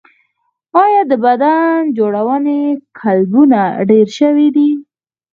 آیا 0.83 1.01
د 1.11 1.13
بدن 1.25 1.75
جوړونې 1.97 2.59
کلبونه 3.01 3.59
ډیر 3.89 4.07
شوي؟ 4.19 4.47